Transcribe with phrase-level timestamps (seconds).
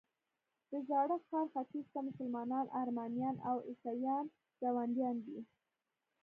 [0.71, 4.25] د زاړه ښار ختیځ ته مسلمانان، ارمنیان او عیسویان
[4.61, 5.39] ګاونډیان دي.